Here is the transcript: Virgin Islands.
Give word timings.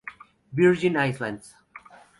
Virgin 0.51 0.97
Islands. 0.97 1.53